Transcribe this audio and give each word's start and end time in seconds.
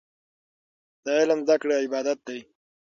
د 1.03 1.05
علم 1.19 1.39
زده 1.47 1.55
کړه 1.61 1.75
عبادت 1.85 2.19
دی. 2.27 2.39